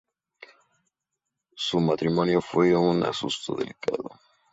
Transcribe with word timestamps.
Su 1.55 1.79
matrimonio 1.79 2.41
fue 2.41 2.75
un 2.75 3.03
asunto 3.03 3.53
delicado. 3.55 4.09